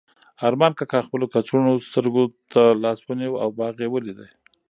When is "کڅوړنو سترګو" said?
1.33-2.23